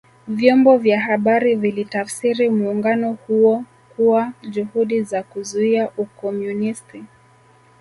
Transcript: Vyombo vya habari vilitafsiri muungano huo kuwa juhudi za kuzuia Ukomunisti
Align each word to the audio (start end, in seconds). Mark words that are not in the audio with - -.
Vyombo 0.27 0.77
vya 0.77 1.01
habari 1.01 1.55
vilitafsiri 1.55 2.49
muungano 2.49 3.13
huo 3.27 3.63
kuwa 3.95 4.33
juhudi 4.49 5.03
za 5.03 5.23
kuzuia 5.23 5.89
Ukomunisti 5.97 7.03